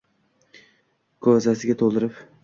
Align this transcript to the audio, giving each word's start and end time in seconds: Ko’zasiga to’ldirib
Ko’zasiga 1.27 1.75
to’ldirib 1.83 2.23